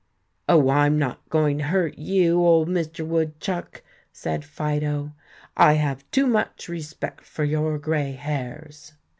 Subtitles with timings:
[0.49, 3.05] "Oh, I'm not going to hurt you, old Mr.
[3.05, 5.13] Woodchuck," said Fido.
[5.55, 8.93] "I have too much respect for your gray hairs."